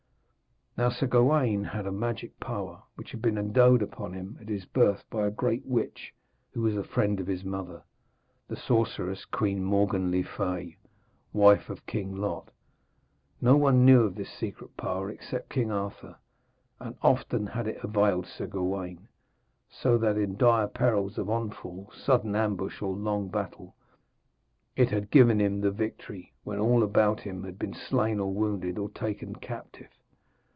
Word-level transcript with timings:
Now 0.77 0.87
Sir 0.89 1.05
Gawaine 1.05 1.65
had 1.65 1.85
a 1.85 1.91
magic 1.91 2.39
power, 2.39 2.81
which 2.95 3.11
had 3.11 3.21
been 3.21 3.37
endowed 3.37 3.81
upon 3.81 4.13
him 4.13 4.37
at 4.39 4.47
his 4.47 4.63
birth 4.63 5.03
by 5.09 5.27
a 5.27 5.29
great 5.29 5.65
witch 5.65 6.13
who 6.51 6.61
was 6.61 6.77
a 6.77 6.83
friend 6.83 7.19
of 7.19 7.27
his 7.27 7.43
mother, 7.43 7.83
the 8.47 8.55
sorceress, 8.55 9.25
Queen 9.25 9.65
Morgan 9.65 10.09
le 10.11 10.23
Fay, 10.23 10.77
wife 11.33 11.69
of 11.69 11.85
King 11.85 12.15
Lot. 12.15 12.51
No 13.41 13.57
one 13.57 13.83
knew 13.83 14.03
of 14.03 14.15
this 14.15 14.29
secret 14.31 14.77
power 14.77 15.09
except 15.09 15.49
King 15.49 15.71
Arthur, 15.73 16.15
and 16.79 16.95
often 17.01 17.47
had 17.47 17.67
it 17.67 17.83
availed 17.83 18.25
Sir 18.25 18.47
Gawaine, 18.47 19.09
so 19.69 19.97
that 19.97 20.17
in 20.17 20.37
dire 20.37 20.67
perils 20.69 21.17
of 21.17 21.27
onfall, 21.29 21.91
sudden 21.93 22.33
ambush, 22.33 22.81
or 22.81 22.95
long 22.95 23.27
battle, 23.27 23.75
it 24.77 24.89
had 24.89 25.11
given 25.11 25.41
him 25.41 25.59
the 25.59 25.69
victory, 25.69 26.31
when 26.45 26.59
all 26.59 26.81
about 26.81 27.19
him 27.19 27.43
had 27.43 27.59
been 27.59 27.73
slain 27.73 28.21
or 28.21 28.33
wounded 28.33 28.77
or 28.77 28.89
taken 28.89 29.35
captive. 29.35 29.89